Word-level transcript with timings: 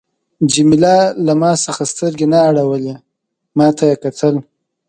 جميله 0.51 0.95
له 1.25 1.33
ما 1.41 1.51
څخه 1.65 1.81
سترګې 1.91 2.27
نه 2.33 2.39
اړولې، 2.49 2.95
ما 3.57 3.67
ته 3.77 3.83
یې 3.89 3.95
کتل. 4.03 4.35